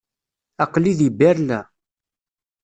Aql-i 0.63 0.93
di 0.99 1.09
Berlin. 1.19 1.51